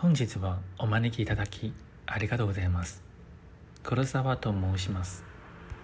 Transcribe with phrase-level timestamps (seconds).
[0.00, 1.72] 本日はお招きいただき
[2.06, 3.02] ありがとうございます。
[3.82, 5.24] 黒沢と申します。